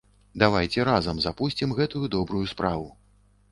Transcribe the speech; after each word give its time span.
Давайце 0.43 0.85
разам 0.89 1.19
запусцім 1.27 1.77
гэтую 1.81 2.03
добрую 2.19 2.43
справу. 2.57 2.91